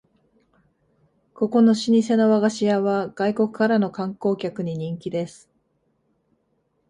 [1.35, 5.47] ここの老舗の和菓子屋は外国からの観光客に人気です